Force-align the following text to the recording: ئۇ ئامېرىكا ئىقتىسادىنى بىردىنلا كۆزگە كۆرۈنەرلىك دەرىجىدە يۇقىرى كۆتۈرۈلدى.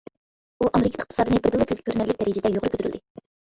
ئۇ 0.63 0.69
ئامېرىكا 0.69 1.01
ئىقتىسادىنى 1.03 1.41
بىردىنلا 1.43 1.67
كۆزگە 1.73 1.85
كۆرۈنەرلىك 1.91 2.19
دەرىجىدە 2.23 2.53
يۇقىرى 2.55 2.75
كۆتۈرۈلدى. 2.77 3.05